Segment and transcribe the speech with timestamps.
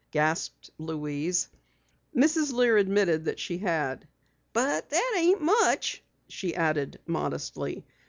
[0.09, 1.47] gasped Louise.
[2.15, 2.51] Mrs.
[2.51, 4.07] Lear admitted that she had.
[4.51, 7.85] "But that ain't much," she added modestly.